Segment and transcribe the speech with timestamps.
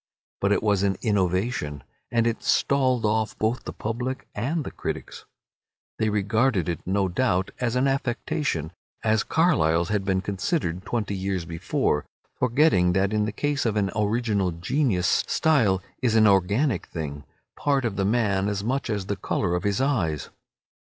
[0.39, 5.25] But it was an innovation, and it stalled off both the public and the critics.
[5.99, 8.71] They regarded it, no doubt, as an affectation,
[9.03, 12.07] as Carlyle's had been considered twenty years before,
[12.39, 17.23] forgetting that in the case of an original genius style is an organic thing,
[17.55, 20.31] part of the man as much as the colour of his eyes.